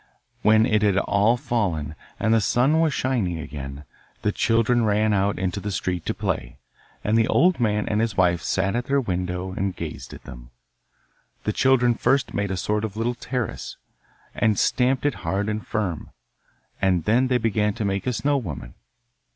When 0.41 0.65
it 0.65 0.81
had 0.81 0.97
all 0.97 1.37
fallen, 1.37 1.93
and 2.19 2.33
the 2.33 2.41
sun 2.41 2.79
was 2.79 2.91
shining 2.91 3.37
again, 3.37 3.83
the 4.23 4.31
children 4.31 4.83
ran 4.83 5.13
out 5.13 5.37
into 5.37 5.59
the 5.59 5.69
street 5.69 6.07
to 6.07 6.15
play, 6.15 6.57
and 7.03 7.15
the 7.15 7.27
old 7.27 7.59
man 7.59 7.87
and 7.87 8.01
his 8.01 8.17
wife 8.17 8.41
sat 8.41 8.75
at 8.75 8.85
their 8.87 8.99
window 8.99 9.51
and 9.51 9.75
gazed 9.75 10.11
at 10.15 10.23
them. 10.23 10.49
The 11.43 11.53
children 11.53 11.93
first 11.93 12.33
made 12.33 12.49
a 12.49 12.57
sort 12.57 12.83
of 12.83 12.97
little 12.97 13.13
terrace, 13.13 13.77
and 14.33 14.57
stamped 14.57 15.05
it 15.05 15.13
hard 15.21 15.47
and 15.47 15.63
firm, 15.67 16.09
and 16.81 17.03
then 17.05 17.27
they 17.27 17.37
began 17.37 17.75
to 17.75 17.85
make 17.85 18.07
a 18.07 18.13
snow 18.13 18.37
woman. 18.37 18.73